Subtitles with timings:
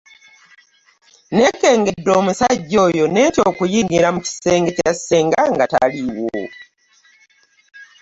[1.35, 6.39] Nekengedde omusajja oyo nentya okuyingira mu kisenge kye ssenga taliiwo.